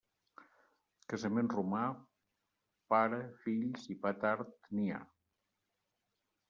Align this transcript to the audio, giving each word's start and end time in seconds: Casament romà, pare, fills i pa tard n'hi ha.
Casament 1.13 1.49
romà, 1.51 1.81
pare, 2.95 3.21
fills 3.45 3.87
i 3.97 4.01
pa 4.07 4.17
tard 4.27 4.59
n'hi 4.75 4.93
ha. 4.97 5.05